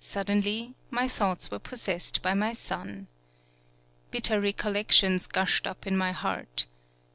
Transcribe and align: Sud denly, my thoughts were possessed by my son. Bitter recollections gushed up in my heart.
Sud 0.00 0.26
denly, 0.26 0.74
my 0.90 1.08
thoughts 1.08 1.50
were 1.50 1.58
possessed 1.58 2.20
by 2.20 2.34
my 2.34 2.52
son. 2.52 3.06
Bitter 4.10 4.38
recollections 4.38 5.26
gushed 5.26 5.66
up 5.66 5.86
in 5.86 5.96
my 5.96 6.12
heart. 6.12 6.66